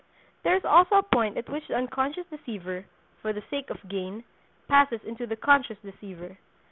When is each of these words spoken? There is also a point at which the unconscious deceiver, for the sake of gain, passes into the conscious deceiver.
There 0.43 0.55
is 0.57 0.65
also 0.65 0.95
a 0.95 1.03
point 1.03 1.37
at 1.37 1.47
which 1.47 1.67
the 1.67 1.75
unconscious 1.75 2.25
deceiver, 2.27 2.85
for 3.21 3.33
the 3.33 3.43
sake 3.51 3.69
of 3.69 3.87
gain, 3.87 4.23
passes 4.67 5.01
into 5.03 5.27
the 5.27 5.35
conscious 5.35 5.77
deceiver. 5.77 6.39